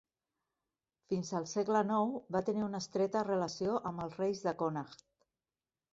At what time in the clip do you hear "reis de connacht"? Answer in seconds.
4.25-5.07